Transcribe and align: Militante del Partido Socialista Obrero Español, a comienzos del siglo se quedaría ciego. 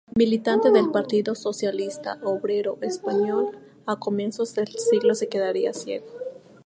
Militante 0.15 0.71
del 0.71 0.89
Partido 0.89 1.35
Socialista 1.35 2.17
Obrero 2.23 2.79
Español, 2.81 3.55
a 3.85 3.97
comienzos 3.97 4.55
del 4.55 4.67
siglo 4.67 5.13
se 5.13 5.29
quedaría 5.29 5.73
ciego. 5.73 6.07